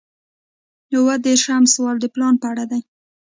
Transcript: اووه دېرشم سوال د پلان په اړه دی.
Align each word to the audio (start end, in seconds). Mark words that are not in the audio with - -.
اووه 0.95 1.15
دېرشم 1.25 1.63
سوال 1.73 1.95
د 2.01 2.05
پلان 2.13 2.33
په 2.41 2.47
اړه 2.51 2.65
دی. 2.71 2.81